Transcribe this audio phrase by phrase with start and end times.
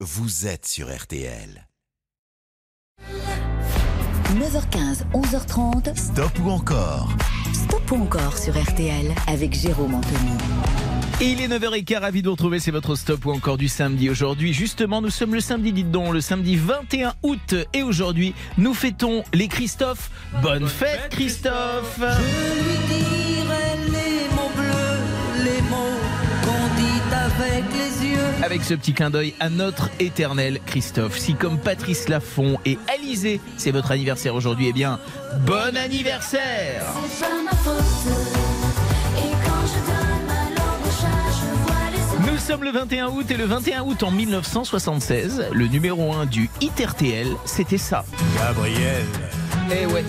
[0.00, 1.66] vous êtes sur RTL.
[4.34, 5.96] 9h15, 11h30.
[5.96, 7.08] Stop ou encore?
[7.54, 10.36] Stop ou encore sur RTL avec Jérôme Anthony.
[11.22, 14.10] Et il est 9h15, ravi de vous retrouver, c'est votre stop ou encore du samedi.
[14.10, 17.54] Aujourd'hui, justement, nous sommes le samedi, dites donc, le samedi 21 août.
[17.72, 20.10] Et aujourd'hui, nous fêtons les Christophe.
[20.42, 23.25] Bonne, fête, Christophe Je lui dirai
[28.42, 31.18] Avec ce petit clin d'œil à notre éternel Christophe.
[31.18, 35.00] Si comme Patrice Laffont et Alizé, c'est votre anniversaire aujourd'hui, eh bien,
[35.46, 36.84] bon anniversaire
[42.20, 46.50] Nous sommes le 21 août et le 21 août en 1976, le numéro 1 du
[46.60, 48.04] Hit RTL, c'était ça.
[48.36, 49.04] Gabriel.
[49.70, 50.04] Eh ouais.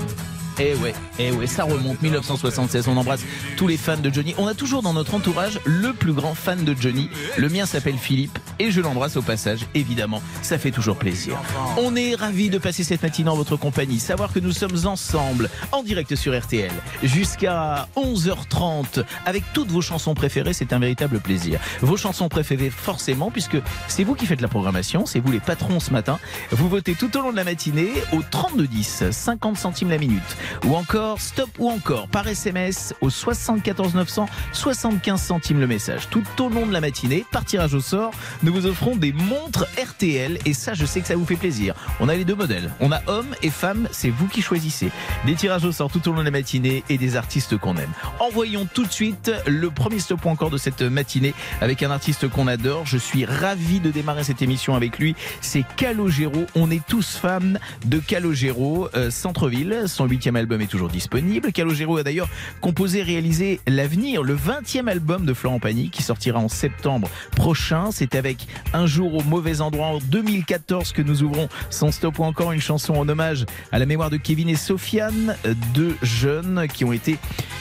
[0.59, 2.87] Eh ouais, eh ouais, ça remonte 1976.
[2.87, 3.21] On embrasse
[3.57, 4.33] tous les fans de Johnny.
[4.39, 7.11] On a toujours dans notre entourage le plus grand fan de Johnny.
[7.37, 10.21] Le mien s'appelle Philippe et je l'embrasse au passage, évidemment.
[10.41, 11.37] Ça fait toujours plaisir.
[11.77, 13.99] On est ravis de passer cette matinée en votre compagnie.
[13.99, 16.71] Savoir que nous sommes ensemble en direct sur RTL
[17.03, 20.53] jusqu'à 11h30 avec toutes vos chansons préférées.
[20.53, 21.59] C'est un véritable plaisir.
[21.81, 25.79] Vos chansons préférées, forcément, puisque c'est vous qui faites la programmation, c'est vous les patrons
[25.79, 26.17] ce matin.
[26.49, 30.23] Vous votez tout au long de la matinée au 3210, 50 centimes la minute.
[30.65, 36.09] Ou encore stop ou encore par SMS au 74 900, 75 centimes le message.
[36.09, 38.11] Tout au long de la matinée, par tirage au sort,
[38.43, 41.73] nous vous offrons des montres RTL et ça, je sais que ça vous fait plaisir.
[41.99, 42.71] On a les deux modèles.
[42.79, 44.91] On a hommes et femmes, c'est vous qui choisissez.
[45.25, 47.91] Des tirages au sort tout au long de la matinée et des artistes qu'on aime.
[48.19, 52.27] Envoyons tout de suite le premier stop ou encore de cette matinée avec un artiste
[52.29, 52.85] qu'on adore.
[52.85, 55.15] Je suis ravi de démarrer cette émission avec lui.
[55.41, 56.45] C'est Calogero.
[56.55, 57.39] On est tous fans
[57.85, 58.89] de Calogero.
[58.95, 61.51] Euh, Centreville, son huitième album est toujours disponible.
[61.51, 62.29] Calogero a d'ailleurs
[62.61, 67.89] composé et réalisé L'Avenir, le 20e album de Florent Pagny qui sortira en septembre prochain.
[67.91, 72.23] C'est avec Un jour au mauvais endroit en 2014 que nous ouvrons son stop ou
[72.23, 75.35] encore une chanson en hommage à la mémoire de Kevin et Sofiane,
[75.73, 77.17] deux jeunes qui ont été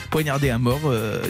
[0.09, 1.21] poignardés à mort euh,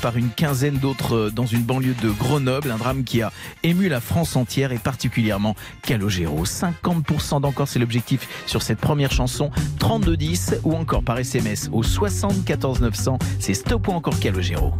[0.00, 2.70] par une quinzaine d'autres euh, dans une banlieue de Grenoble.
[2.70, 6.44] Un drame qui a ému la France entière et particulièrement Calogero.
[6.44, 9.50] 50% d'encore, c'est l'objectif sur cette première chanson.
[9.78, 13.18] 3210 ou encore par SMS au 74 900.
[13.38, 14.72] C'est stop ou encore Calogero.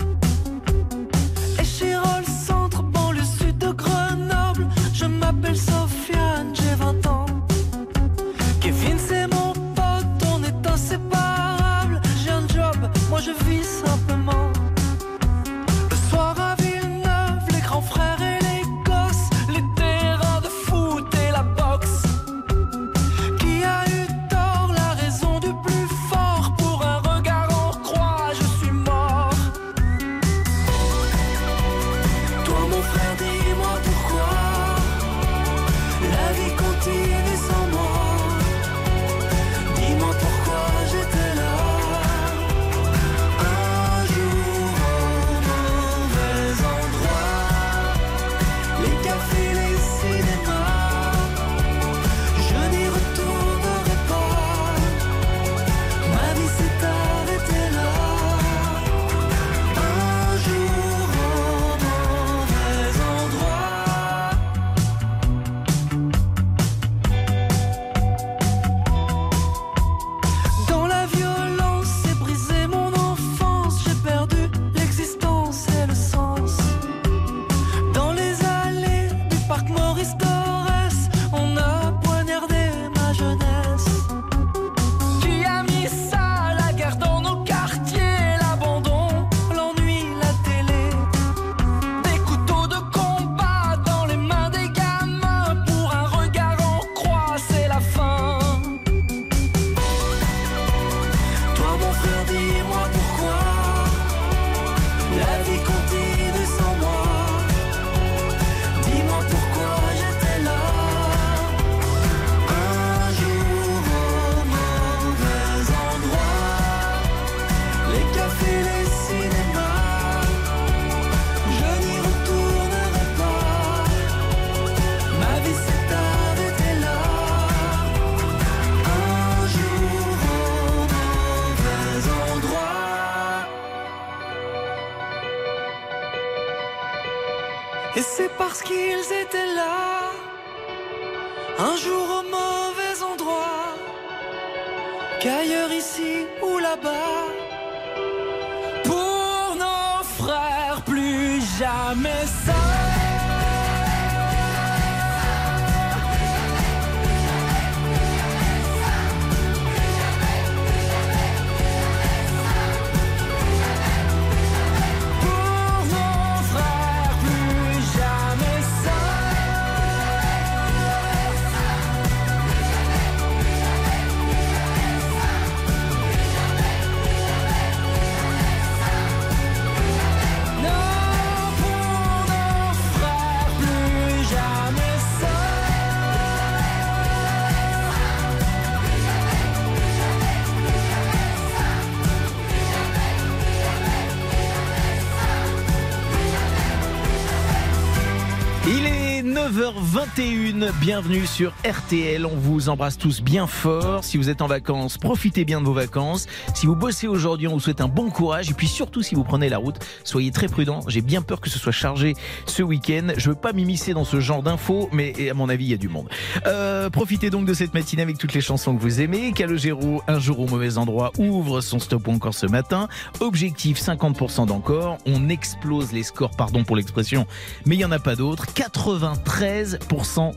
[199.95, 202.27] 21 bienvenue sur RTL.
[202.27, 204.03] On vous embrasse tous bien fort.
[204.03, 206.27] Si vous êtes en vacances, profitez bien de vos vacances.
[206.53, 208.51] Si vous bossez aujourd'hui, on vous souhaite un bon courage.
[208.51, 210.81] Et puis surtout, si vous prenez la route, soyez très prudents.
[210.89, 212.15] J'ai bien peur que ce soit chargé
[212.47, 213.13] ce week-end.
[213.17, 215.77] Je veux pas m'immiscer dans ce genre d'infos, mais à mon avis, il y a
[215.77, 216.09] du monde.
[216.49, 219.31] Euh, profitez donc de cette matinée avec toutes les chansons que vous aimez.
[219.31, 222.89] Calogero, un jour au mauvais endroit, ouvre son stop encore ce matin.
[223.21, 224.99] Objectif 50% d'encore.
[225.07, 227.29] On explose les scores, pardon pour l'expression,
[227.65, 228.47] mais il n'y en a pas d'autres.
[228.55, 229.84] 93%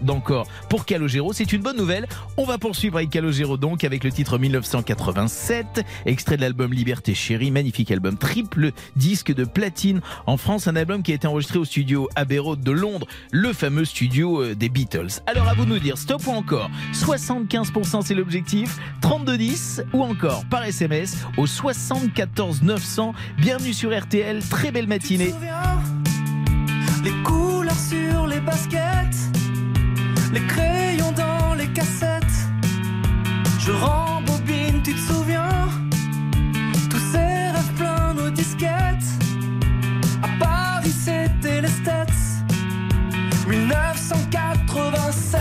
[0.01, 1.33] d'encore pour Calogero.
[1.33, 2.07] C'est une bonne nouvelle.
[2.37, 7.51] On va poursuivre avec Calogero donc avec le titre 1987, extrait de l'album Liberté Chérie,
[7.51, 11.65] magnifique album, triple disque de platine en France, un album qui a été enregistré au
[11.65, 15.21] studio Abbey Road de Londres, le fameux studio euh, des Beatles.
[15.25, 16.69] Alors à vous de nous dire stop ou encore?
[16.93, 23.13] 75% c'est l'objectif, 3210 ou encore par SMS au 74 900.
[23.39, 25.33] Bienvenue sur RTL, très belle matinée.
[27.03, 29.16] Les couleurs sur les baskets,
[31.77, 32.49] cassettes.
[33.59, 35.69] Je rembobine, tu te souviens?
[36.89, 39.05] Tous ces rêves pleins nos disquettes.
[40.23, 42.09] À Paris, c'était les States.
[43.47, 45.39] 1987.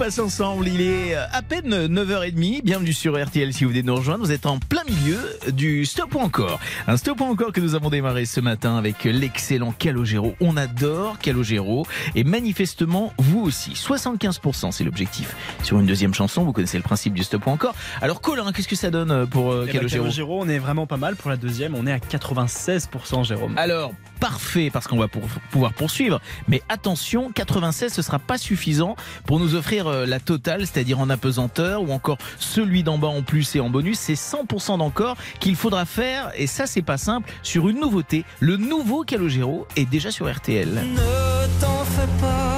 [0.00, 0.66] Passe ensemble.
[0.66, 2.62] Il est euh, à peine 9h30.
[2.62, 4.24] Bienvenue sur RTL si vous venez nous rejoindre.
[4.24, 5.18] Vous êtes en plein milieu
[5.52, 6.58] du Stop ou encore.
[6.86, 10.36] Un Stop ou encore que nous avons démarré ce matin avec l'excellent Calogero.
[10.40, 13.72] On adore Calogero et manifestement vous aussi.
[13.72, 15.34] 75% c'est l'objectif.
[15.62, 17.74] Sur une deuxième chanson, vous connaissez le principe du Stop ou encore.
[18.02, 20.86] Alors Colin, qu'est-ce que ça donne pour euh, Eh ben, Calogero Calogero, on est vraiment
[20.86, 21.16] pas mal.
[21.16, 23.56] Pour la deuxième, on est à 96%, Jérôme.
[23.58, 26.20] Alors, parfait, parce qu'on va pour- pouvoir poursuivre.
[26.48, 31.10] Mais attention, 96, ce sera pas suffisant pour nous offrir euh, la totale, c'est-à-dire en
[31.10, 33.98] apesanteur ou encore celui d'en bas en plus et en bonus.
[33.98, 38.24] C'est 100% d'encore qu'il faudra faire et ça c'est pas simple sur une nouveauté.
[38.40, 40.68] Le nouveau Calogero est déjà sur RTL.
[40.68, 42.49] Ne t'en fais pas,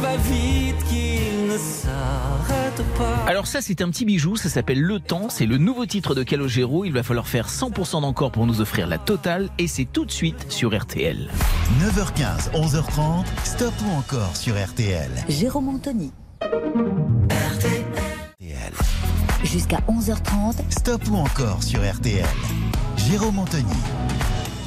[0.00, 3.24] va vite qu'il ne s'arrête pas.
[3.26, 6.22] Alors ça c'est un petit bijou, ça s'appelle Le Temps, c'est le nouveau titre de
[6.22, 6.84] Calogero.
[6.84, 10.10] Il va falloir faire 100% d'encore pour nous offrir la totale et c'est tout de
[10.10, 11.30] suite sur RTL.
[11.80, 15.10] 9h15, 11h30, stop ou encore sur RTL.
[15.28, 16.12] Jérôme Anthony.
[16.40, 17.84] RTL.
[19.44, 22.26] Jusqu'à 11h30, Stop ou encore sur RTL.
[22.96, 23.64] Jérôme Anthony.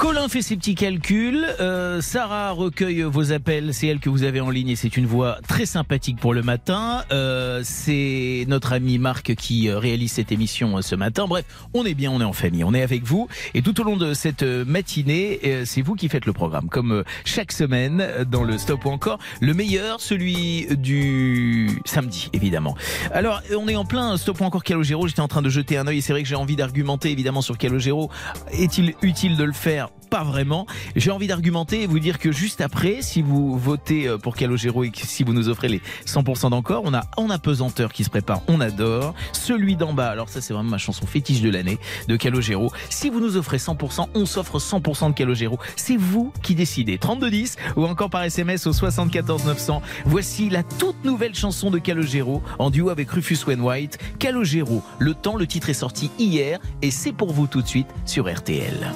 [0.02, 4.42] Colin fait ses petits calculs, euh, Sarah recueille vos appels, c'est elle que vous avez
[4.42, 7.04] en ligne et c'est une voix très sympathique pour le matin.
[7.12, 11.28] Euh, c'est notre ami Marc qui euh, réalise cette émission euh, ce matin.
[11.28, 13.84] Bref, on est bien, on est en famille, on est avec vous et tout au
[13.84, 16.68] long de cette euh, matinée, c'est vous qui faites le programme.
[16.68, 22.76] Comme chaque semaine dans le Stop ou encore, le meilleur, celui du samedi évidemment.
[23.12, 25.86] Alors, on est en plein Stop ou encore Calogero, j'étais en train de jeter un
[25.86, 28.10] œil et c'est vrai que j'ai envie d'argumenter évidemment sur Calogero.
[28.52, 30.68] Est-il utile de le faire pas vraiment.
[30.98, 34.84] J'ai envie d'argumenter et vous dire que juste après, si vous votez euh, pour Calogero
[34.84, 38.42] et si vous nous offrez les 100% d'encore, on a En apesanteur qui se prépare,
[38.50, 39.16] on adore.
[39.32, 41.80] Celui d'en bas, alors ça c'est vraiment ma chanson fétiche de l'année
[42.10, 42.72] de Calogero.
[42.90, 45.58] Si vous nous offrez 100%, on s'offre 100% de Calogero.
[45.78, 46.98] C'est vous qui décidez.
[46.98, 49.82] 3210 ou encore par SMS au 74 900.
[50.06, 53.98] Voici la toute nouvelle chanson de Calogero en duo avec Rufus Wainwright.
[54.20, 57.88] Calogero, le temps, le titre est sorti hier et c'est pour vous tout de suite
[58.06, 58.92] sur RTL.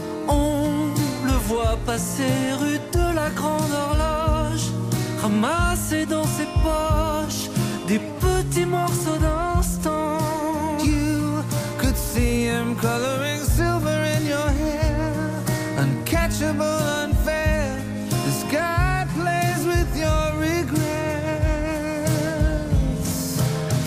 [1.78, 4.68] Passer rue de la Grande Horloge,
[5.22, 7.50] ramasser dans ses poches
[7.88, 10.18] des petits morceaux d'instant.
[10.84, 11.44] You
[11.80, 15.14] could see him coloring silver in your hair,
[15.80, 16.64] uncatchable,
[17.04, 17.80] unfair.
[18.26, 20.76] The sky plays with your regrets.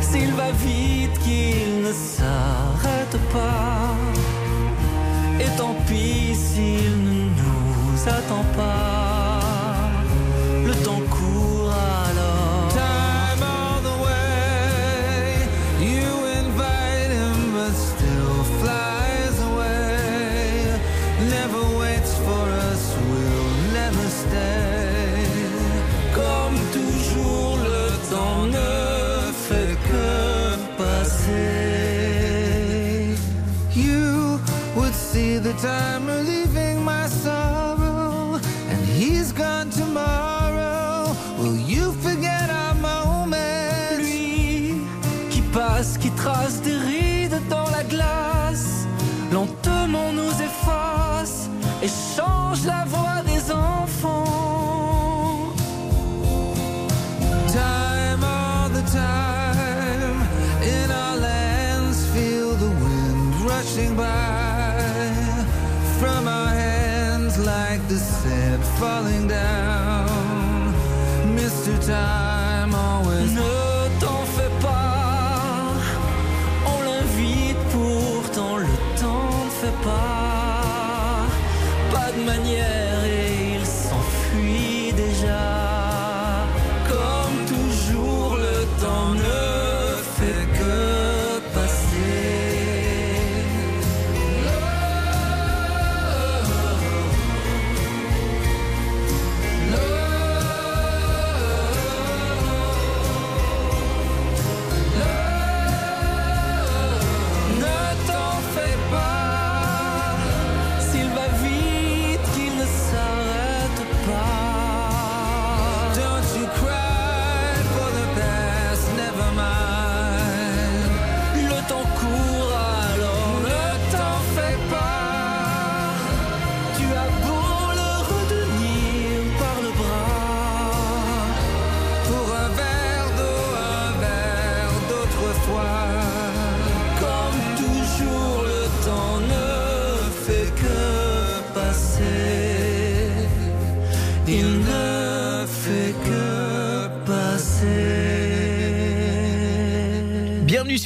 [0.00, 3.69] s'il va vite qu'il ne s'arrête pas.
[8.30, 8.99] Attend pas.
[68.80, 70.72] Falling down.
[71.36, 71.86] Mr.
[71.86, 72.19] Time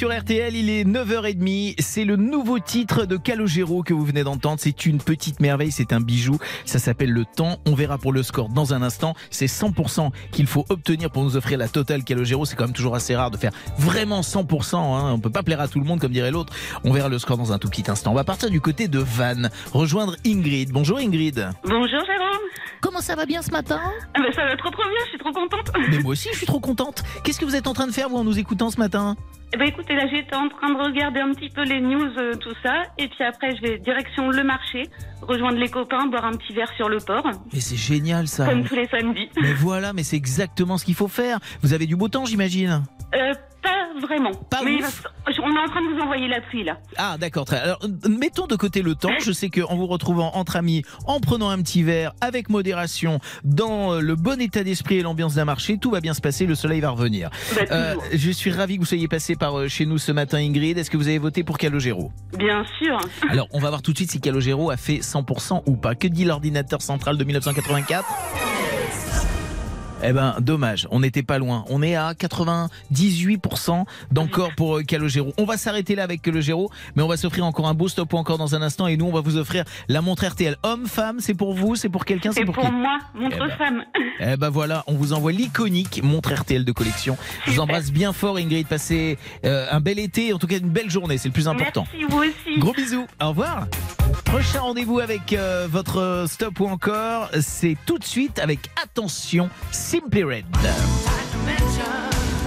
[0.04, 4.58] sur RTL, il est 9h30, c'est le nouveau titre de Calogero que vous venez d'entendre,
[4.60, 8.22] c'est une petite merveille, c'est un bijou, ça s'appelle Le Temps, on verra pour le
[8.22, 12.44] score dans un instant, c'est 100% qu'il faut obtenir pour nous offrir la totale Calogero,
[12.44, 15.12] c'est quand même toujours assez rare de faire vraiment 100%, hein.
[15.14, 16.52] on peut pas plaire à tout le monde comme dirait l'autre,
[16.84, 18.10] on verra le score dans un tout petit instant.
[18.10, 20.70] On va partir du côté de Vannes, rejoindre Ingrid.
[20.70, 21.48] Bonjour Ingrid.
[21.64, 22.63] Bonjour Jérôme.
[22.84, 23.80] Comment ça va bien ce matin
[24.14, 25.70] Ah bah, ça va trop trop bien, je suis trop contente.
[25.90, 27.02] Mais moi aussi, je suis trop contente.
[27.24, 29.16] Qu'est-ce que vous êtes en train de faire, vous, en nous écoutant ce matin
[29.54, 32.34] Eh ben écoutez, là j'étais en train de regarder un petit peu les news, euh,
[32.34, 34.82] tout ça, et puis après je vais direction le marché,
[35.22, 38.46] rejoindre les copains, boire un petit verre sur le port, Mais c'est génial ça.
[38.46, 39.30] comme tous les samedis.
[39.40, 41.38] Mais voilà, mais c'est exactement ce qu'il faut faire.
[41.62, 42.82] Vous avez du beau temps, j'imagine
[43.14, 43.32] Euh,
[43.64, 44.30] pas vraiment.
[44.50, 45.02] Pas Mais ouf.
[45.26, 46.78] on est en train de vous envoyer la pluie là.
[46.96, 47.46] Ah d'accord.
[47.52, 49.10] Alors mettons de côté le temps.
[49.20, 53.94] Je sais qu'en vous retrouvant entre amis, en prenant un petit verre, avec modération, dans
[53.94, 56.46] euh, le bon état d'esprit et l'ambiance d'un marché, tout va bien se passer.
[56.46, 57.30] Le soleil va revenir.
[57.56, 60.38] Bah, Euh, je suis ravi que vous soyez passé par euh, chez nous ce matin,
[60.38, 60.76] Ingrid.
[60.78, 62.12] Est-ce que vous avez voté pour Calogero?
[62.38, 62.98] Bien sûr.
[63.30, 65.94] Alors, on va voir tout de suite si Calogero a fait 100% ou pas.
[65.94, 68.04] Que dit l'ordinateur central de 1984
[70.06, 71.64] eh ben, dommage, on n'était pas loin.
[71.68, 75.32] On est à 98% d'encore pour euh, Calogero.
[75.38, 78.16] On va s'arrêter là avec Calogero, mais on va s'offrir encore un beau stop ou
[78.16, 78.86] encore dans un instant.
[78.86, 80.56] Et nous, on va vous offrir la montre RTL.
[80.62, 83.48] Homme, femme, c'est pour vous, c'est pour quelqu'un, c'est pour, pour qui moi, montre Eh
[83.48, 83.56] ben.
[83.56, 83.84] femme.
[84.20, 87.16] Eh ben voilà, on vous envoie l'iconique montre RTL de collection.
[87.46, 88.66] Je vous embrasse bien fort, Ingrid.
[88.66, 91.86] Passez euh, un bel été, en tout cas une belle journée, c'est le plus important.
[91.92, 92.58] Merci vous aussi.
[92.58, 93.66] Gros bisous, au revoir.
[94.24, 99.48] Prochain rendez-vous avec euh, votre stop ou encore, c'est tout de suite avec attention
[99.94, 100.44] Simply Red.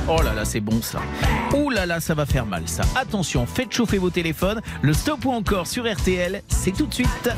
[0.09, 0.99] Oh là là, c'est bon ça.
[1.53, 2.83] Oh là là, ça va faire mal ça.
[2.93, 4.59] Attention, faites chauffer vos téléphones.
[4.81, 7.29] Le stop ou encore sur RTL, c'est tout de suite.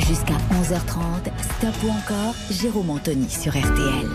[0.00, 4.10] Jusqu'à 11h30, Stop ou encore, Jérôme Anthony sur RTL.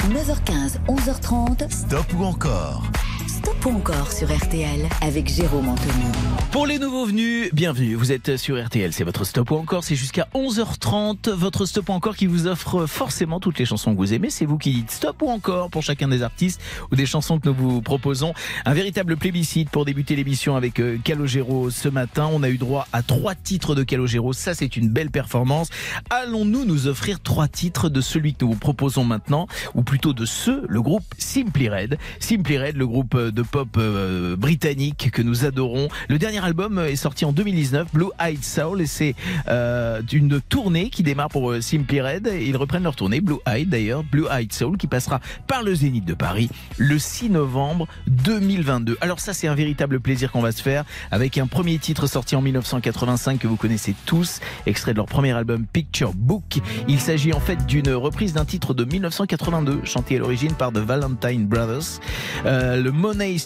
[0.10, 2.82] «9h15, 11h30, Stop ou encore
[3.28, 6.04] Stop encore sur RTL avec Jérôme Anthony.
[6.50, 7.94] Pour les nouveaux venus, bienvenue.
[7.94, 9.84] Vous êtes sur RTL, c'est votre stop ou encore.
[9.84, 11.30] C'est jusqu'à 11h30.
[11.30, 14.30] Votre stop ou encore qui vous offre forcément toutes les chansons que vous aimez.
[14.30, 17.48] C'est vous qui dites stop ou encore pour chacun des artistes ou des chansons que
[17.48, 18.32] nous vous proposons.
[18.64, 22.28] Un véritable plébiscite pour débuter l'émission avec euh, Calogero ce matin.
[22.32, 24.32] On a eu droit à trois titres de Calogero.
[24.32, 25.68] Ça, c'est une belle performance.
[26.08, 30.24] Allons-nous nous offrir trois titres de celui que nous vous proposons maintenant, ou plutôt de
[30.24, 31.98] ceux, le groupe Simply Red.
[32.18, 35.88] Simply Red, le groupe de pop euh, britannique que nous adorons.
[36.08, 39.14] Le dernier album est sorti en 2019, Blue Eyed Soul, et c'est
[39.48, 42.30] euh, une tournée qui démarre pour euh, Simply Red.
[42.40, 46.04] Ils reprennent leur tournée, Blue Eyed d'ailleurs, Blue Eyed Soul, qui passera par le Zénith
[46.04, 48.96] de Paris le 6 novembre 2022.
[49.00, 52.36] Alors ça, c'est un véritable plaisir qu'on va se faire avec un premier titre sorti
[52.36, 56.58] en 1985 que vous connaissez tous, extrait de leur premier album Picture Book.
[56.88, 60.78] Il s'agit en fait d'une reprise d'un titre de 1982, chanté à l'origine par The
[60.78, 62.00] Valentine Brothers.
[62.46, 62.92] Euh, le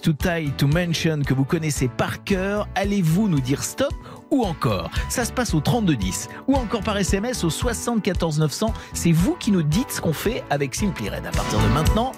[0.01, 3.95] Too Tight to Mention que vous connaissez par cœur, allez-vous nous dire stop
[4.31, 4.91] ou encore?
[5.09, 8.73] Ça se passe au 3210 ou encore par SMS au 74 900.
[8.93, 12.13] C'est vous qui nous dites ce qu'on fait avec Simply Red à partir de maintenant.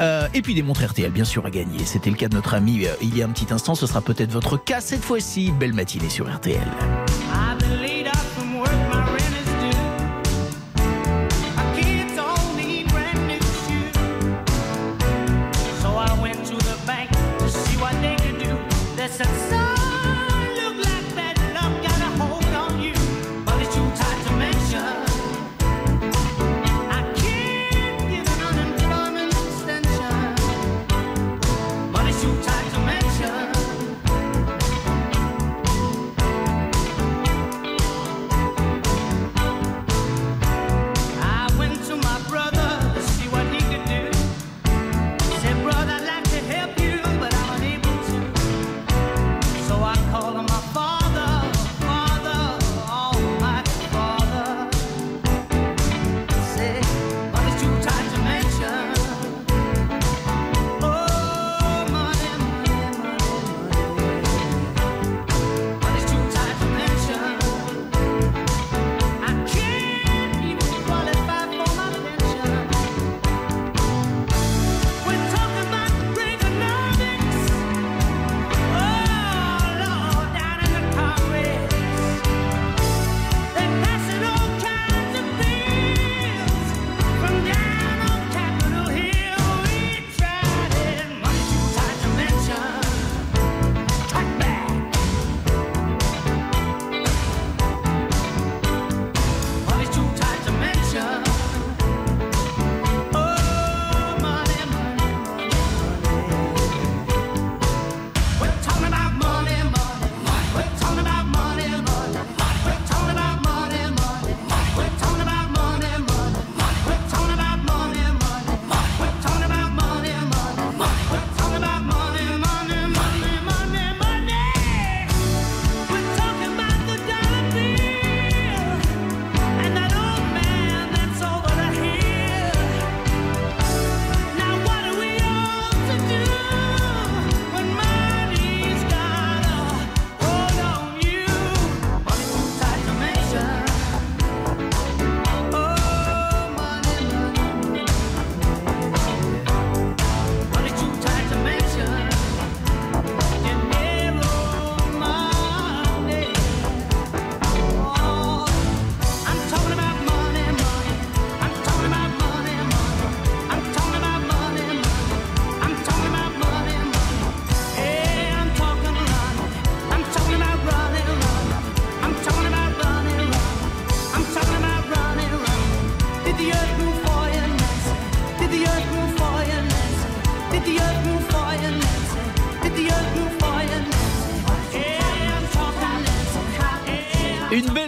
[0.00, 1.84] Euh, et puis des montres RTL bien sûr à gagner.
[1.84, 3.74] C'était le cas de notre ami euh, il y a un petit instant.
[3.74, 5.52] Ce sera peut-être votre cas cette fois-ci.
[5.52, 6.58] Belle matinée sur RTL.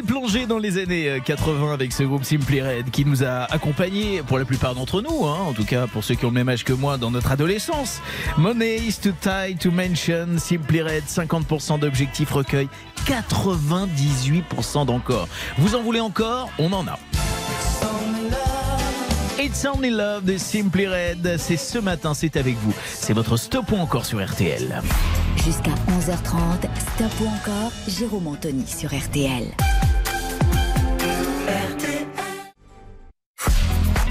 [0.07, 4.23] Plongée dans les années euh, 80 avec ce groupe Simply Red qui nous a accompagnés
[4.23, 6.51] pour la plupart d'entre nous, hein, en tout cas pour ceux qui ont le même
[6.51, 8.03] âge que moi dans notre adolescence.
[8.37, 10.39] Money is too tight to mention.
[10.39, 12.69] Simply Red, 50% d'objectifs recueil,
[13.07, 15.29] 98% d'encore.
[15.57, 16.51] Vous en voulez encore?
[16.59, 16.99] On en a.
[19.39, 22.75] It's Only Love de Simply Red, c'est ce matin, c'est avec vous.
[22.87, 24.83] C'est votre stop encore sur RTL.
[25.45, 29.45] Jusqu'à 11h30, Stop ou encore, Jérôme Anthony sur RTL.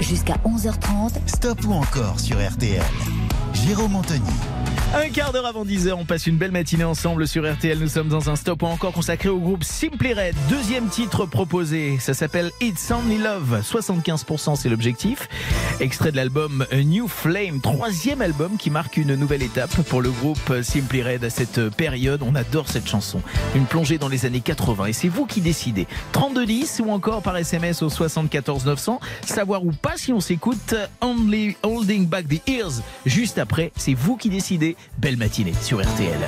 [0.00, 2.80] Jusqu'à 11h30, Stop ou encore sur RTL.
[3.66, 4.20] Jérôme Anthony.
[4.96, 7.78] Un quart d'heure avant 10h, on passe une belle matinée ensemble sur RTL.
[7.80, 10.36] Nous sommes dans un stop encore consacré au groupe Simply Red.
[10.48, 13.60] Deuxième titre proposé, ça s'appelle It's Only Love.
[13.62, 15.28] 75% c'est l'objectif.
[15.80, 20.10] Extrait de l'album A New Flame, troisième album qui marque une nouvelle étape pour le
[20.12, 22.22] groupe Simply Red à cette période.
[22.22, 23.20] On adore cette chanson.
[23.56, 25.88] Une plongée dans les années 80 et c'est vous qui décidez.
[26.12, 29.00] 3210 ou encore par SMS au 74 900.
[29.26, 32.80] Savoir ou pas si on s'écoute Only Holding Back the Ears.
[33.06, 34.76] Juste après, c'est vous qui décidez.
[34.98, 36.18] Belle matinée sur RTL.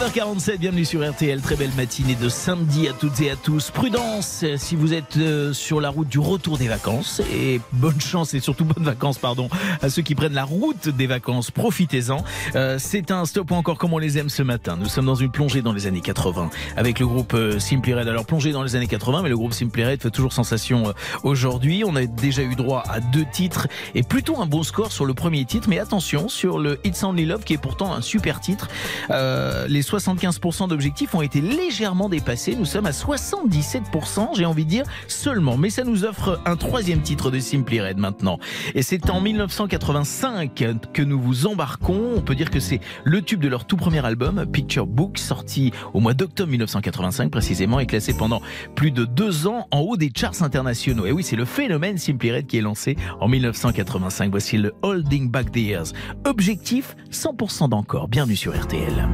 [0.00, 1.42] 9h47, bienvenue sur RTL.
[1.42, 3.70] Très belle matinée de samedi à toutes et à tous.
[3.70, 7.20] Prudence si vous êtes euh, sur la route du retour des vacances.
[7.30, 9.50] Et bonne chance et surtout bonnes vacances, pardon,
[9.82, 11.50] à ceux qui prennent la route des vacances.
[11.50, 12.24] Profitez-en.
[12.54, 14.78] Euh, C'est un stop encore comme on les aime ce matin.
[14.80, 18.08] Nous sommes dans une plongée dans les années 80 avec le groupe euh, Simply Red.
[18.08, 21.84] Alors plongée dans les années 80, mais le groupe Simply Red fait toujours sensation aujourd'hui.
[21.86, 25.12] On a déjà eu droit à deux titres et plutôt un bon score sur le
[25.12, 25.68] premier titre.
[25.68, 28.68] Mais attention sur le It's Only Love qui est pourtant un super titre.
[29.10, 32.54] Les 75% d'objectifs ont été légèrement dépassés.
[32.54, 35.56] Nous sommes à 77%, j'ai envie de dire, seulement.
[35.56, 38.38] Mais ça nous offre un troisième titre de Simply Red maintenant.
[38.74, 42.12] Et c'est en 1985 que nous vous embarquons.
[42.16, 45.72] On peut dire que c'est le tube de leur tout premier album, Picture Book, sorti
[45.92, 48.40] au mois d'octobre 1985 précisément, et classé pendant
[48.76, 51.06] plus de deux ans en haut des charts internationaux.
[51.06, 54.30] Et oui, c'est le phénomène Simply Red qui est lancé en 1985.
[54.30, 55.92] Voici le Holding Back the Years.
[56.24, 58.08] Objectif 100% d'encore.
[58.08, 59.08] Bienvenue sur RTL.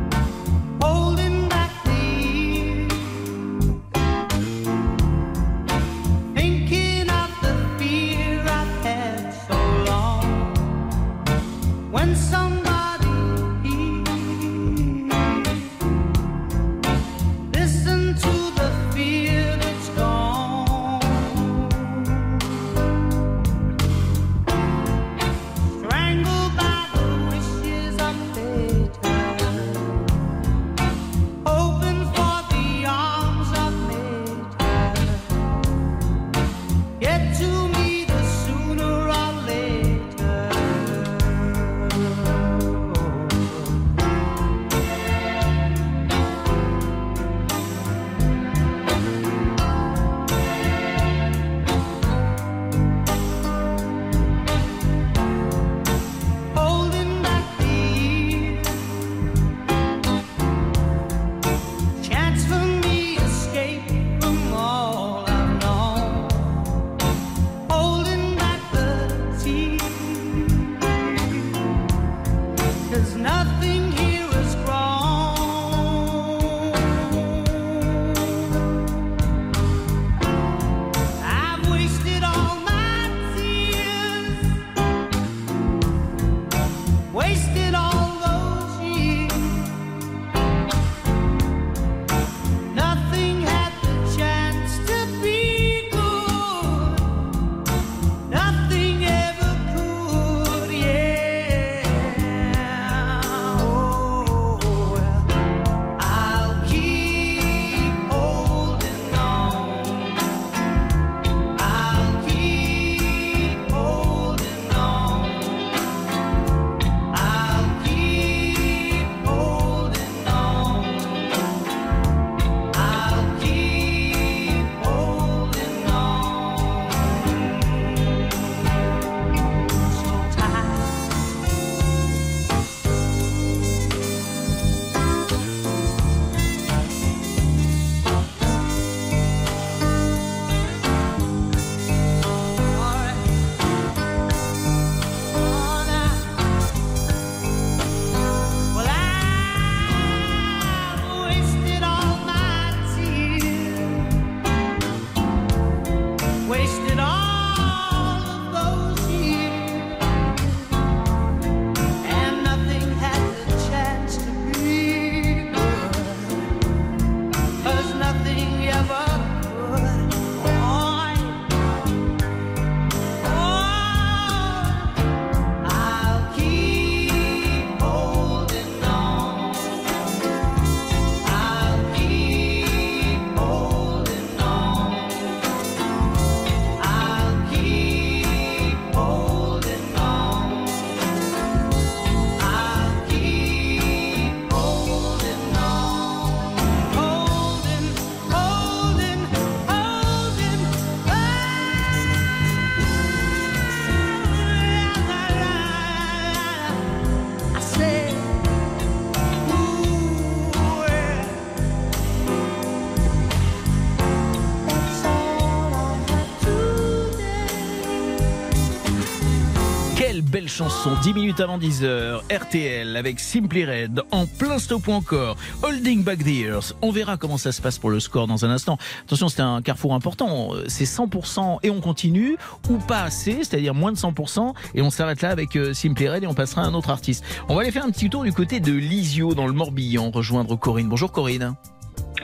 [220.46, 225.36] Belle chanson, 10 minutes avant 10h, RTL avec Simply Red, en plein stop ou encore,
[225.60, 226.72] Holding Back the Years.
[226.82, 228.78] On verra comment ça se passe pour le score dans un instant.
[229.06, 232.36] Attention, c'est un carrefour important, c'est 100% et on continue,
[232.70, 236.22] ou pas assez, c'est-à-dire moins de 100%, et on s'arrête là avec euh, Simply Red
[236.22, 237.24] et on passera à un autre artiste.
[237.48, 240.54] On va aller faire un petit tour du côté de Lisio dans le Morbihan, rejoindre
[240.54, 240.88] Corinne.
[240.88, 241.56] Bonjour Corinne.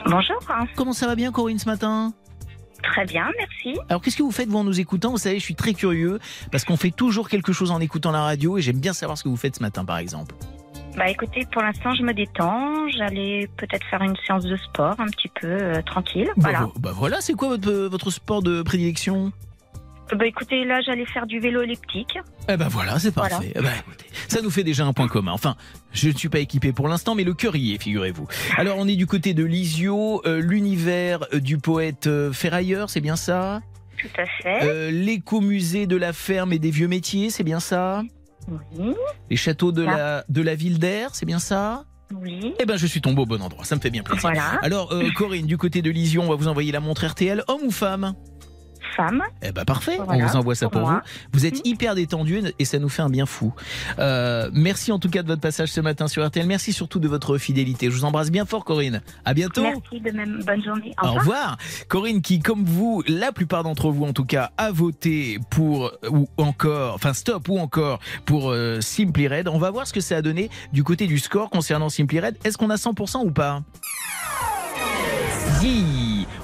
[0.05, 0.39] Bonjour.
[0.77, 2.13] Comment ça va bien Corinne ce matin?
[2.83, 3.79] Très bien, merci.
[3.89, 6.19] Alors qu'est-ce que vous faites vous en nous écoutant Vous savez, je suis très curieux
[6.51, 9.23] parce qu'on fait toujours quelque chose en écoutant la radio et j'aime bien savoir ce
[9.23, 10.35] que vous faites ce matin par exemple.
[10.95, 12.87] Bah écoutez, pour l'instant, je me détends.
[12.89, 16.27] J'allais peut-être faire une séance de sport un petit peu euh, tranquille.
[16.37, 16.59] Bah, Voilà.
[16.65, 19.31] vo- bah voilà, c'est quoi votre, votre sport de prédilection?
[20.11, 22.19] Bah écoutez, là j'allais faire du vélo elliptique.
[22.49, 23.29] Eh ben voilà, c'est Voilà.
[23.37, 23.53] parfait.
[23.55, 25.31] Eh ben, écoutez, ça nous fait déjà un point commun.
[25.31, 25.55] Enfin,
[25.91, 28.27] je ne suis pas équipé pour l'instant, mais le cœur y est, figurez-vous.
[28.57, 33.01] Alors, on est du côté de Lisio, euh, l'univers euh, du poète euh, ferrailleur, c'est
[33.01, 33.61] bien ça?
[33.97, 34.59] Tout à fait.
[34.63, 38.03] Euh, L'écomusée de la ferme et des vieux métiers, c'est bien ça?
[38.49, 38.93] Oui.
[39.29, 41.85] Les châteaux de la, de la ville d'Air, c'est bien ça?
[42.13, 42.53] Oui.
[42.59, 44.21] Eh ben, je suis tombé au bon endroit, ça me fait bien plaisir.
[44.21, 44.59] Voilà.
[44.61, 47.61] Alors, euh, Corinne, du côté de Lisio, on va vous envoyer la montre RTL, homme
[47.65, 48.13] ou femme?
[48.95, 49.21] Femme.
[49.41, 50.97] Eh ben parfait, Voilà, on vous envoie ça pour, pour vous.
[51.33, 53.53] Vous êtes hyper détendu et ça nous fait un bien fou.
[53.99, 56.45] Euh, merci en tout cas de votre passage ce matin sur RTL.
[56.45, 57.89] Merci surtout de votre fidélité.
[57.89, 59.01] Je vous embrasse bien fort, Corinne.
[59.25, 59.63] À bientôt.
[59.63, 60.41] Merci de même.
[60.45, 60.93] Bonne journée.
[61.01, 61.23] Au Au revoir.
[61.23, 61.57] revoir.
[61.87, 66.27] Corinne qui, comme vous, la plupart d'entre vous en tout cas, a voté pour ou
[66.37, 69.47] encore, enfin stop ou encore pour euh, Simply Red.
[69.47, 72.37] On va voir ce que ça a donné du côté du score concernant Simply Red.
[72.43, 73.61] Est-ce qu'on a 100% ou pas?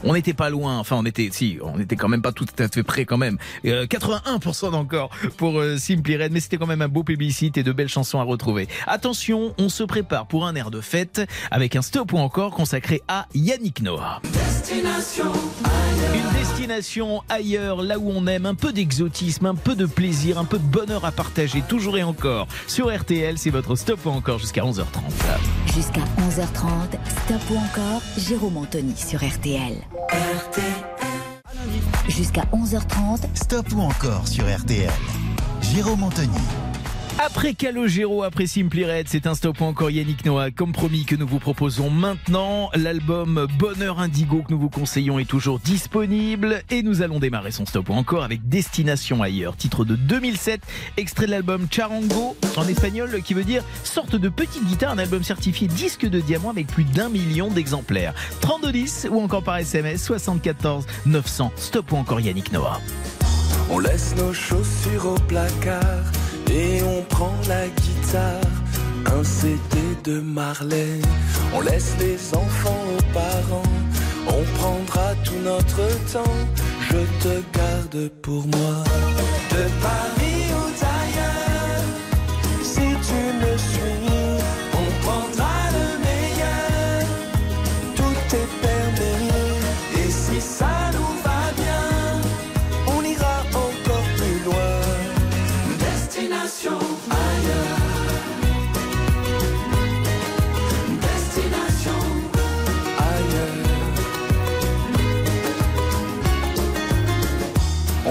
[0.03, 0.77] On n'était pas loin.
[0.77, 3.37] Enfin, on était, si, on était quand même pas tout à fait près quand même.
[3.65, 7.63] Euh, 81% encore pour euh, Simply Red, mais c'était quand même un beau plébiscite et
[7.63, 8.67] de belles chansons à retrouver.
[8.87, 13.01] Attention, on se prépare pour un air de fête avec un stop ou encore consacré
[13.07, 14.21] à Yannick Noah.
[16.13, 20.43] Une destination ailleurs, là où on aime, un peu d'exotisme, un peu de plaisir, un
[20.43, 22.47] peu de bonheur à partager, toujours et encore.
[22.67, 24.83] Sur RTL, c'est votre stop ou encore jusqu'à 11h30.
[25.73, 29.77] Jusqu'à 11h30, Stop ou encore, Jérôme Anthony sur RTL.
[32.09, 34.91] Jusqu'à 11h30, Stop ou encore sur RTL.
[35.61, 36.37] Jérôme Anthony.
[37.21, 40.51] Après Calogero, après Simply Red, c'est un stop encore Yannick Noah.
[40.51, 45.27] Comme promis que nous vous proposons maintenant, l'album Bonheur Indigo que nous vous conseillons est
[45.27, 50.61] toujours disponible et nous allons démarrer son stop encore avec Destination ailleurs, titre de 2007,
[50.95, 55.21] extrait de l'album Charango en espagnol qui veut dire sorte de petite guitare, un album
[55.21, 58.13] certifié disque de diamant avec plus d'un million d'exemplaires.
[58.39, 62.79] 3210 ou encore par SMS 74 900, stop encore Yannick Noah.
[63.69, 66.05] On laisse nos chaussures au placard
[66.51, 68.53] et on prend la guitare,
[69.05, 70.99] un CD de Marley.
[71.55, 73.73] On laisse les enfants aux parents,
[74.27, 75.81] on prendra tout notre
[76.13, 76.37] temps.
[76.89, 78.83] Je te garde pour moi.
[79.51, 80.38] De Paris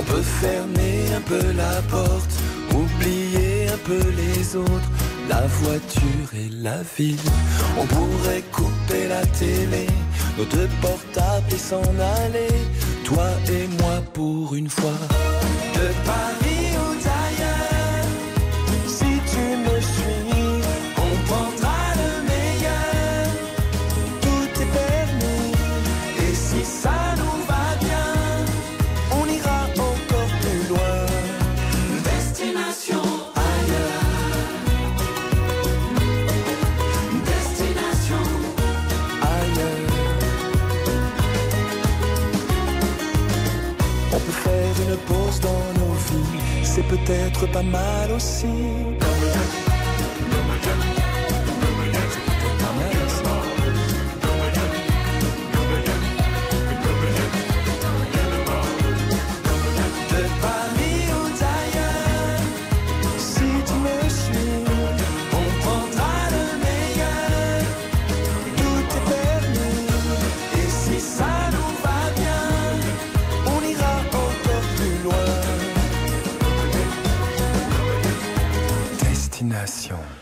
[0.09, 2.33] peut fermer un peu la porte,
[2.75, 4.91] oublier un peu les autres,
[5.29, 7.31] la voiture et la ville.
[7.79, 9.87] On pourrait couper la télé,
[10.37, 11.93] nos deux portables et s'en
[12.23, 12.55] aller,
[13.05, 14.99] toi et moi pour une fois.
[15.75, 16.48] De Paris
[46.89, 48.47] peut-être pas mal aussi.
[79.59, 80.18] Destination.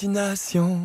[0.00, 0.80] Destination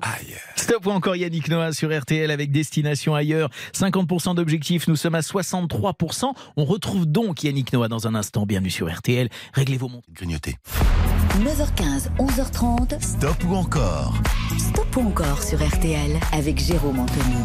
[0.00, 0.38] ailleurs.
[0.54, 3.50] Stop ou encore Yannick Noah sur RTL avec Destination ailleurs.
[3.74, 6.32] 50% d'objectifs, nous sommes à 63%.
[6.56, 8.46] On retrouve donc Yannick Noah dans un instant.
[8.46, 9.28] Bienvenue sur RTL.
[9.54, 10.06] Réglez vos montres.
[10.12, 10.54] Grignoter.
[11.40, 14.14] 9h15, 11h30, Stop ou encore
[14.56, 17.42] Stop ou encore sur RTL avec Jérôme Anthony.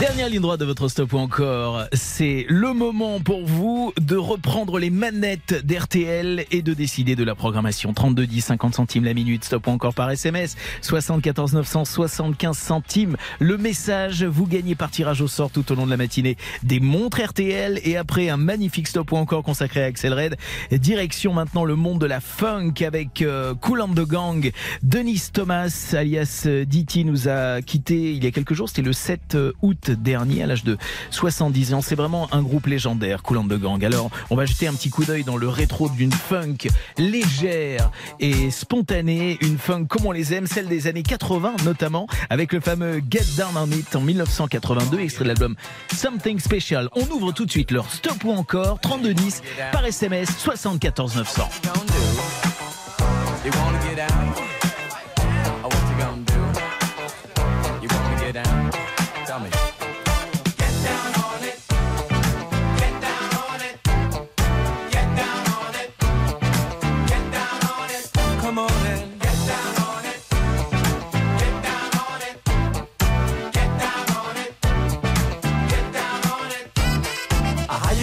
[0.00, 4.78] Dernière ligne droite de votre stop ou encore, c'est le moment pour vous de reprendre
[4.78, 7.92] les manettes d'RTL et de décider de la programmation.
[7.92, 13.16] 32 10 50 centimes la minute, stop ou encore par SMS, 74 900 75 centimes.
[13.38, 16.80] Le message, vous gagnez par tirage au sort tout au long de la matinée des
[16.80, 20.36] montres RTL et après un magnifique stop ou encore consacré à Axel Red.
[20.72, 24.50] Direction maintenant le monde de la funk avec euh, Cool and the Gang.
[24.82, 28.94] Denis Thomas alias euh, Diti nous a quitté il y a quelques jours, c'était le
[28.94, 30.78] 7 euh, août dernier à l'âge de
[31.10, 31.80] 70 ans.
[31.80, 33.84] C'est vraiment un groupe légendaire, Coulant de Gang.
[33.84, 36.68] Alors, on va jeter un petit coup d'œil dans le rétro d'une funk
[36.98, 42.52] légère et spontanée, une funk comme on les aime, celle des années 80 notamment, avec
[42.52, 45.54] le fameux Get Down on It en 1982, extrait de l'album
[45.94, 46.88] Something Special.
[46.94, 51.48] On ouvre tout de suite leur stop ou encore 3210 par SMS 74 900.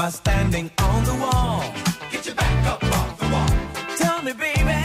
[0.00, 1.62] By standing on the wall.
[2.10, 3.96] Get your back up off the wall.
[3.98, 4.80] Tell me, baby,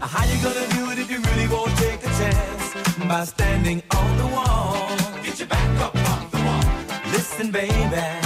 [0.00, 2.96] how you gonna do it if you really won't take a chance?
[3.08, 4.96] By standing on the wall.
[5.24, 7.10] Get your back up off the wall.
[7.10, 8.23] Listen, baby.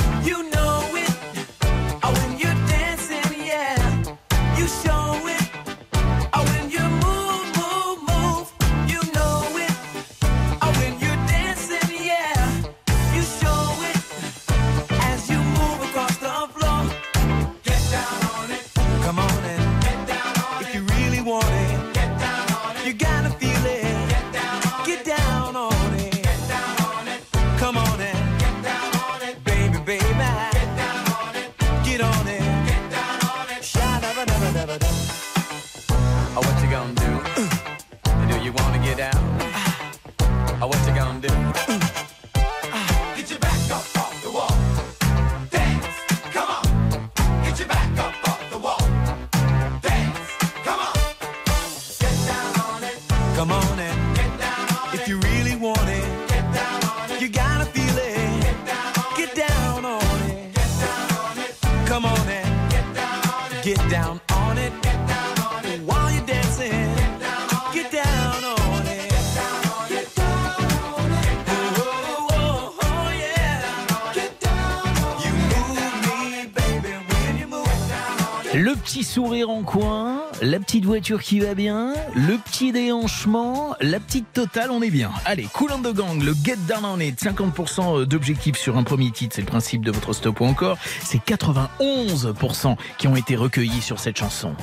[79.08, 84.70] Sourire en coin, la petite voiture qui va bien, le petit déhanchement, la petite totale,
[84.70, 85.10] on est bien.
[85.24, 89.10] Allez, Cool on the Gang, le Get Down on It, 50% d'objectifs sur un premier
[89.10, 90.76] titre, c'est le principe de votre stop ou encore.
[91.02, 94.54] C'est 91% qui ont été recueillis sur cette chanson.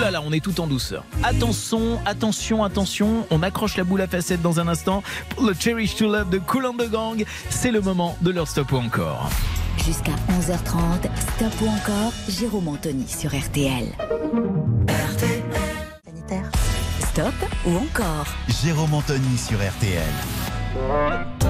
[0.00, 1.04] Là là, on est tout en douceur.
[1.22, 5.02] Attention, attention, attention, on accroche la boule à facettes dans un instant.
[5.28, 8.48] Pour le Cherish to Love de Cool on the Gang, c'est le moment de leur
[8.48, 9.28] stop ou encore.
[9.78, 13.86] Jusqu'à 11h30, Stop ou encore, Jérôme Anthony sur RTL.
[17.10, 17.34] Stop
[17.66, 18.26] ou encore
[18.62, 20.39] Jérôme Anthony sur RTL.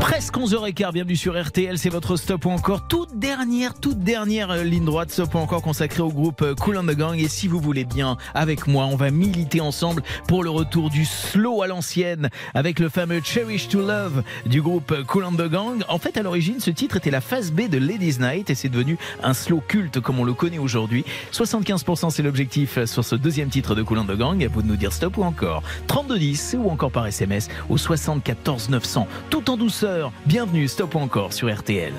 [0.01, 4.63] Presque 11h15, bienvenue sur RTL, c'est votre stop ou encore toute dernière, toute dernière euh,
[4.63, 7.47] ligne droite stop ou encore consacrée au groupe euh, Cool and the Gang et si
[7.47, 11.67] vous voulez bien avec moi, on va militer ensemble pour le retour du slow à
[11.67, 15.85] l'ancienne avec le fameux Cherish to Love du groupe euh, Cool and the Gang.
[15.89, 18.71] En fait, à l'origine, ce titre était la phase B de Ladies Night et c'est
[18.71, 21.05] devenu un slow culte comme on le connaît aujourd'hui.
[21.33, 24.69] 75% c'est l'objectif sur ce deuxième titre de Cool and the Gang, à vous de
[24.69, 29.57] nous dire stop ou encore 3210 ou encore par SMS au 74 900 tout en
[29.57, 30.13] douceur.
[30.27, 31.93] Bienvenue, stop encore sur RTL.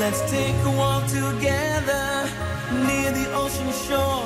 [0.00, 2.28] Let's take a walk together
[2.86, 4.24] near the ocean shore.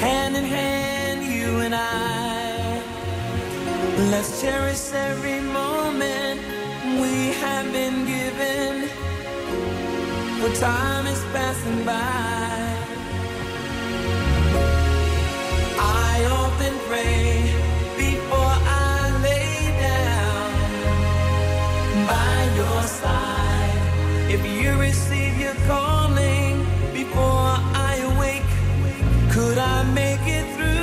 [0.00, 2.80] Hand in hand, you and I.
[4.10, 6.40] Let's cherish every moment
[7.00, 8.88] we have been given.
[10.40, 12.74] For time is passing by.
[15.78, 17.43] I often pray
[29.34, 30.73] could I make it through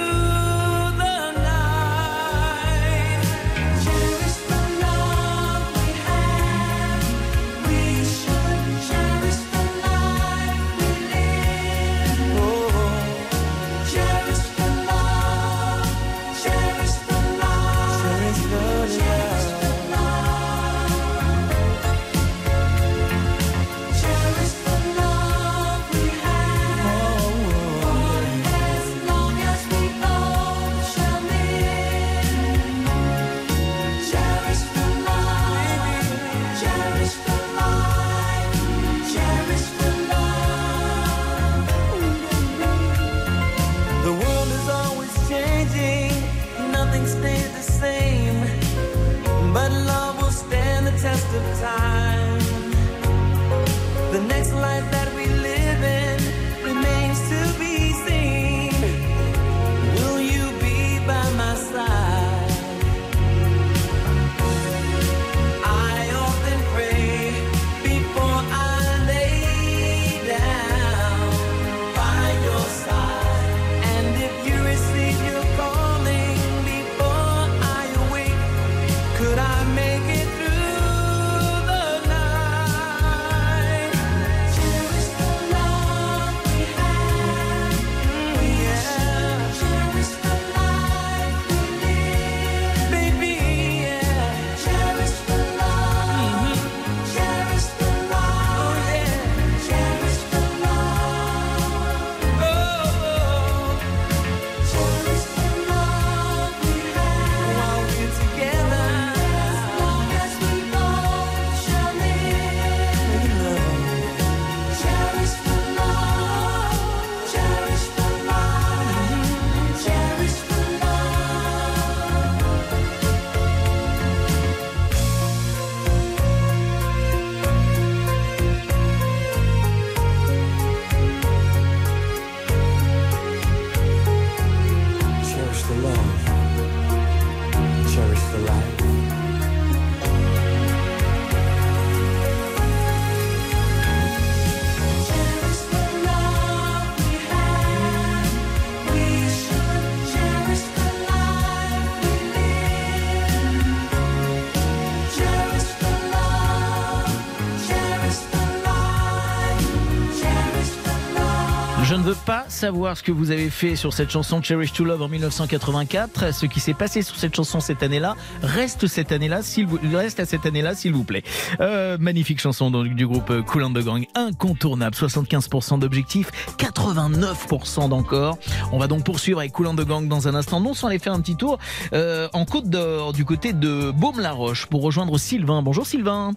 [162.62, 166.32] savoir ce que vous avez fait sur cette chanson Cherish to Love en 1984.
[166.32, 170.20] Ce qui s'est passé sur cette chanson cette année-là reste cette année-là, s'il vous reste
[170.20, 171.24] à cette année-là, s'il vous plaît.
[171.60, 178.38] Euh, magnifique chanson donc, du groupe Cool and the Gang, incontournable, 75% d'objectifs, 89% d'encore.
[178.72, 180.60] On va donc poursuivre avec Cool and the Gang dans un instant.
[180.60, 181.58] Non, sans aller faire un petit tour
[181.94, 185.64] euh, en Côte d'Or, du côté de Baume-la-Roche, pour rejoindre Sylvain.
[185.64, 186.34] Bonjour Sylvain.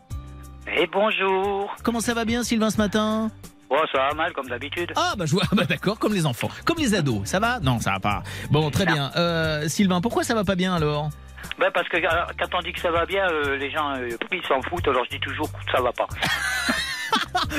[0.75, 1.77] Et bonjour.
[1.83, 3.31] Comment ça va bien Sylvain ce matin?
[3.77, 4.93] Oh, ça va mal comme d'habitude.
[4.95, 7.59] Ah bah je vois, bah d'accord, comme les enfants, comme les ados, ça va?
[7.61, 8.22] Non, ça va pas.
[8.51, 9.11] Bon, très bien.
[9.16, 11.11] Euh, Sylvain, pourquoi ça va pas bien alors?
[11.59, 14.43] Ben parce que quand on dit que ça va bien, euh, les gens euh, ils
[14.47, 14.89] s'en foutent.
[14.89, 16.07] Alors je dis toujours que ça va pas.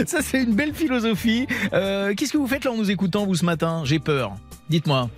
[0.05, 1.47] Ça c'est une belle philosophie.
[1.72, 3.84] Euh, Qu'est-ce que vous faites là en nous écoutant vous ce matin?
[3.86, 4.34] J'ai peur.
[4.70, 5.09] Dites-moi.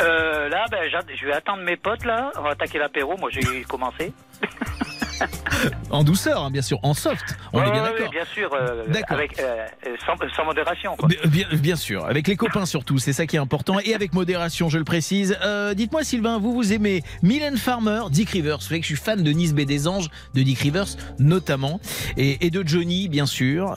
[0.00, 2.32] Là, ben je vais attendre mes potes là.
[2.38, 3.16] On va attaquer l'apéro.
[3.18, 4.12] Moi j'ai commencé.
[5.90, 7.36] En douceur, hein, bien sûr, en soft.
[7.52, 8.10] On Ouais, est bien ouais, d'accord.
[8.10, 8.50] bien sûr.
[8.54, 8.84] euh.
[9.08, 10.96] Avec euh, euh, sans, sans modération.
[10.96, 11.08] Quoi.
[11.52, 14.78] Bien, sûr, avec les copains surtout, c'est ça qui est important, et avec modération, je
[14.78, 15.36] le précise.
[15.44, 19.02] Euh, Dites-moi Sylvain, vous vous aimez Mylène Farmer, Dick Rivers, vous savez que je suis
[19.02, 20.86] fan de Nice B des Anges, de Dick Rivers
[21.18, 21.80] notamment,
[22.16, 23.76] et, et de Johnny bien sûr.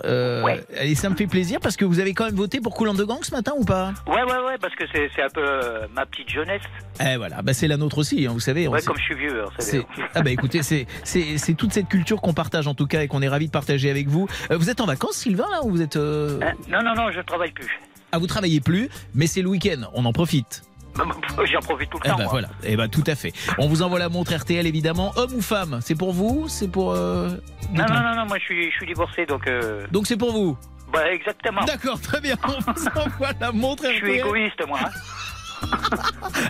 [0.82, 3.04] Et ça me fait plaisir parce que vous avez quand même voté pour Coulant de
[3.04, 3.94] Gang ce matin ou pas?
[4.08, 5.44] Ouais, ouais, ouais, parce que c'est un peu
[5.94, 6.62] ma petite jeunesse.
[7.04, 8.68] Eh voilà, bah c'est la nôtre aussi, hein, vous savez.
[8.68, 9.44] Ouais, comme je suis vieux.
[9.44, 10.86] hein, Ah bah écoutez, c'est
[11.38, 13.90] c'est toute cette culture qu'on partage en tout cas et qu'on est ravi de partager
[13.90, 14.28] avec vous.
[14.52, 17.12] Euh, vous êtes en vacances Sylvain là ou vous êtes euh, Hein non, non, non,
[17.12, 17.70] je travaille plus.
[18.12, 20.64] Ah vous travaillez plus, mais c'est le week-end, on en profite.
[21.52, 22.18] J'en profite tout le Eh temps.
[22.18, 22.32] ben moi.
[22.32, 23.34] voilà, eh ben tout à fait.
[23.58, 25.12] On vous envoie la montre RTL évidemment.
[25.16, 26.92] Homme ou femme C'est pour vous C'est pour.
[26.92, 27.30] euh,
[27.74, 29.48] Non, non, non, non, moi je suis, je suis divorcé donc.
[29.48, 29.88] Euh...
[29.92, 30.56] Donc c'est pour vous
[30.94, 31.64] Bah, exactement.
[31.66, 32.36] D'accord, très bien.
[32.44, 34.04] On vous envoie la montre Je RTL.
[34.04, 34.80] suis égoïste, moi.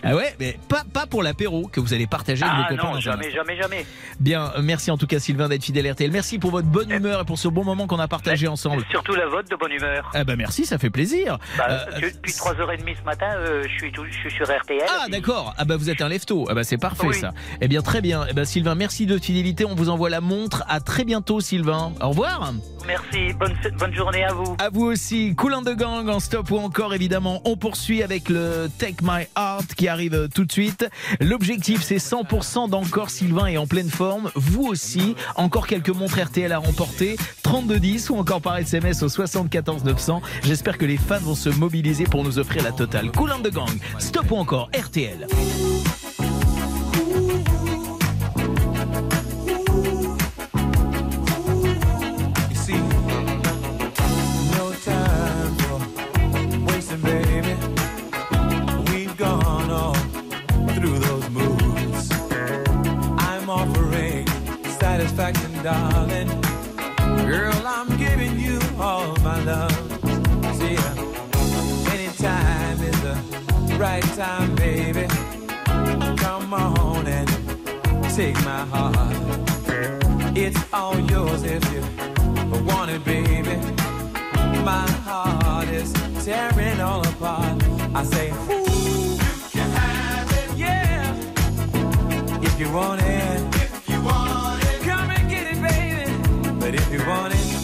[0.04, 2.94] Ah ouais, mais pas, pas pour l'apéro que vous allez partager avec Ah vos copains.
[2.94, 3.86] non, jamais, jamais, jamais.
[4.20, 6.12] Bien, merci en tout cas Sylvain d'être fidèle RTL.
[6.12, 8.84] Merci pour votre bonne humeur et pour ce bon moment qu'on a partagé ensemble.
[8.90, 10.10] Surtout la vôtre de bonne humeur.
[10.14, 11.38] Ah bah merci, ça fait plaisir.
[11.58, 14.82] Bah, Euh, depuis 3h30 ce matin, euh, je, suis tout- je suis sur RTL.
[14.88, 17.16] Ah puis- d'accord, ah bah vous êtes un lefto, ah bah c'est parfait Oui.
[17.16, 17.32] ça.
[17.62, 20.64] Eh bien très bien, eh ben Sylvain, merci de fidélité, on vous envoie la montre,
[20.68, 22.54] à très bientôt Sylvain, au revoir.
[22.88, 24.56] Merci, bonne, bonne journée à vous.
[24.60, 28.68] À vous aussi, Coulin de Gang en stop ou encore évidemment, on poursuit avec le
[28.78, 30.88] Take My Heart qui arrive tout de suite.
[31.20, 36.52] L'objectif c'est 100% d'encore Sylvain est en pleine forme, vous aussi, encore quelques montres RTL
[36.52, 40.22] à remporter, 3210 ou encore par SMS au 74 900.
[40.44, 43.12] J'espère que les fans vont se mobiliser pour nous offrir la totale.
[43.12, 45.28] Coulin de Gang, stop ou encore RTL.
[65.64, 66.28] Darling.
[67.26, 69.72] Girl, I'm giving you all my love.
[70.58, 70.94] See, uh,
[71.90, 73.16] anytime is the
[73.80, 75.08] right time, baby.
[76.18, 77.30] Come on and
[78.14, 79.16] take my heart.
[80.36, 81.82] It's all yours if you
[82.66, 83.56] want it, baby.
[84.66, 85.94] My heart is
[86.26, 87.64] tearing all apart.
[87.96, 91.16] I say, Ooh, you can have it, yeah.
[92.42, 93.53] If you want it,
[96.64, 97.63] But if you want it,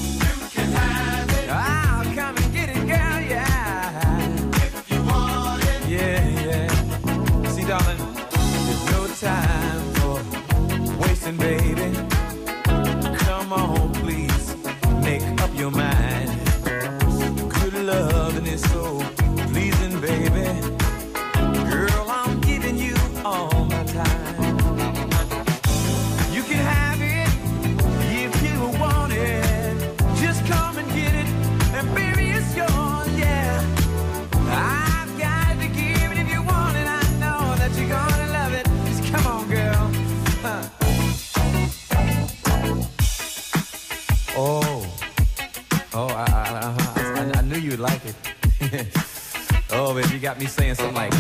[50.40, 51.12] me saying something like.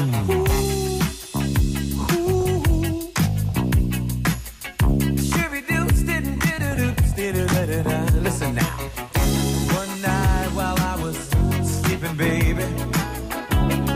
[8.23, 8.77] Listen now.
[9.75, 11.17] One night while I was
[11.67, 12.63] sleeping, baby,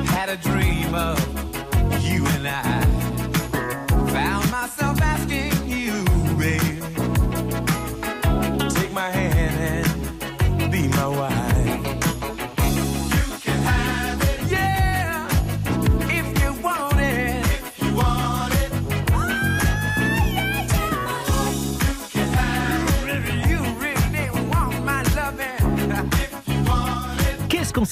[0.08, 1.18] had a dream of
[2.04, 2.82] you and I.
[4.12, 6.04] Found myself asking you,
[6.38, 6.82] baby,
[8.70, 9.88] take my hand
[10.60, 11.53] and be my wife.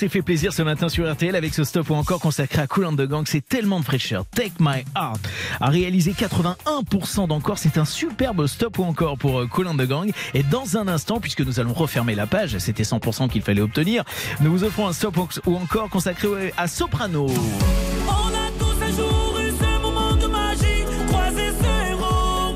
[0.01, 2.87] S'est fait plaisir ce matin sur RTL avec ce stop ou encore consacré à Cool
[2.87, 3.23] and the Gang.
[3.27, 4.25] C'est tellement de fraîcheur.
[4.25, 5.21] Take My Heart
[5.59, 7.59] a réalisé 81% d'encore.
[7.59, 10.11] C'est un superbe stop ou encore pour euh, Cool and the Gang.
[10.33, 14.03] Et dans un instant, puisque nous allons refermer la page, c'était 100% qu'il fallait obtenir,
[14.39, 17.27] nous vous offrons un stop ou encore consacré à Soprano.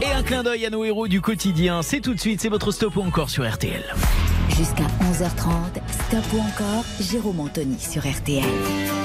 [0.02, 1.84] Et un clin d'œil à nos héros du quotidien.
[1.84, 3.84] C'est tout de suite, c'est votre stop ou encore sur RTL.
[4.50, 9.05] Jusqu'à 11h30, Stop ou encore, Jérôme Anthony sur RTL.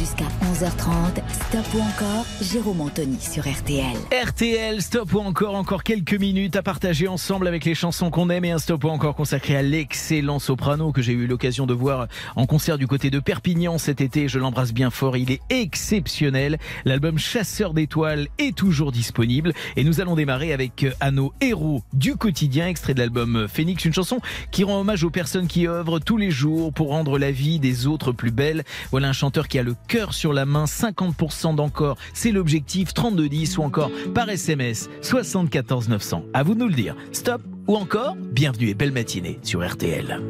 [0.00, 1.20] Jusqu'à 11h30,
[1.50, 3.84] Stop ou encore, Jérôme Anthony sur RTL.
[4.28, 8.46] RTL, stop ou encore, encore quelques minutes à partager ensemble avec les chansons qu'on aime
[8.46, 12.06] et un stop ou encore consacré à l'excellent soprano que j'ai eu l'occasion de voir
[12.34, 14.26] en concert du côté de Perpignan cet été.
[14.26, 16.58] Je l'embrasse bien fort, il est exceptionnel.
[16.86, 21.82] L'album Chasseur d'étoiles est toujours disponible et nous allons démarrer avec euh, à nos héros
[21.92, 24.20] du quotidien, extrait de l'album Phoenix, une chanson
[24.50, 27.86] qui rend hommage aux personnes qui œuvrent tous les jours pour rendre la vie des
[27.86, 28.64] autres plus belle.
[28.92, 33.58] Voilà un chanteur qui a le cœur sur la main, 50% d'encore, c'est l'objectif 3210
[33.58, 36.24] ou encore par SMS 74 900.
[36.32, 36.94] À vous de nous le dire.
[37.10, 40.20] Stop ou encore Bienvenue et belle matinée sur RTL.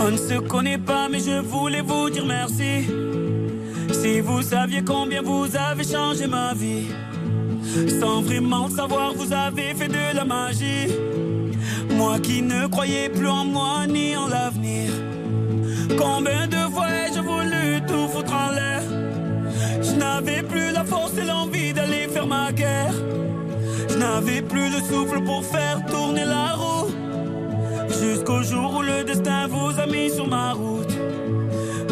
[0.00, 2.86] On ne se connaît pas, mais je voulais vous dire merci.
[3.92, 6.88] Si vous saviez combien vous avez changé ma vie,
[8.00, 10.88] sans vraiment savoir, vous avez fait de la magie.
[11.96, 14.90] Moi qui ne croyais plus en moi ni en l'avenir.
[15.96, 16.57] Combien de
[22.60, 26.88] Je n'avais plus le souffle pour faire tourner la roue.
[27.88, 30.92] Jusqu'au jour où le destin vous a mis sur ma route.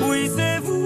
[0.08, 0.85] Oui, c'est vous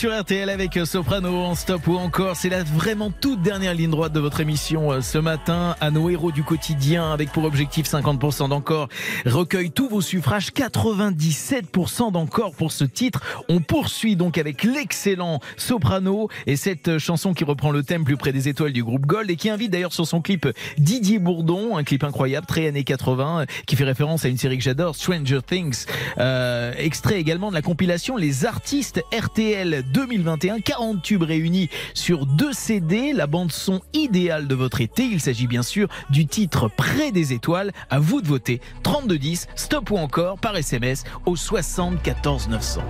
[0.00, 2.34] sur RTL avec Soprano en stop ou encore.
[2.34, 6.08] C'est la vraiment toute dernière ligne droite de votre émission euh, ce matin à nos
[6.08, 8.88] héros du quotidien avec pour objectif 50% d'encore.
[9.26, 13.44] Recueille tous vos suffrages, 97% d'encore pour ce titre.
[13.50, 18.32] On poursuit donc avec l'excellent Soprano et cette chanson qui reprend le thème plus près
[18.32, 20.48] des étoiles du groupe Gold et qui invite d'ailleurs sur son clip
[20.78, 24.56] Didier Bourdon, un clip incroyable, très années 80, euh, qui fait référence à une série
[24.56, 25.84] que j'adore, Stranger Things.
[26.16, 32.52] Euh, extrait également de la compilation Les artistes RTL 2021, 40 tubes réunis sur deux
[32.52, 35.04] CD, la bande son idéale de votre été.
[35.04, 37.72] Il s'agit bien sûr du titre Près des étoiles.
[37.90, 38.60] À vous de voter.
[38.82, 42.82] 3210, stop ou encore par SMS au 74 900.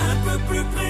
[0.00, 0.16] Un
[0.48, 0.81] peu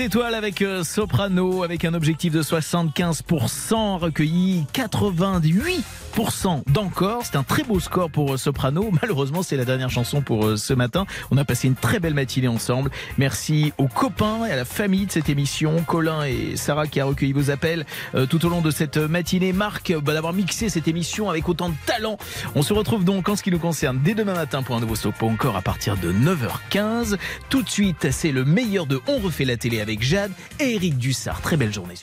[0.00, 6.01] étoiles avec euh, Soprano, avec un objectif de 75%, recueilli 88%
[6.66, 7.22] d'encore.
[7.24, 8.90] C'est un très beau score pour euh, Soprano.
[9.02, 11.06] Malheureusement, c'est la dernière chanson pour euh, ce matin.
[11.30, 12.90] On a passé une très belle matinée ensemble.
[13.18, 17.04] Merci aux copains et à la famille de cette émission, Colin et Sarah qui a
[17.04, 19.52] recueilli vos appels euh, tout au long de cette matinée.
[19.52, 22.18] Marc, bah, d'avoir mixé cette émission avec autant de talent.
[22.54, 24.94] On se retrouve donc en ce qui nous concerne dès demain matin pour un nouveau
[24.94, 27.16] Stop encore à partir de 9h15.
[27.48, 30.98] Tout de suite, c'est le meilleur de On refait la télé avec Jade et Eric
[30.98, 31.40] Dussard.
[31.40, 31.94] Très belle journée.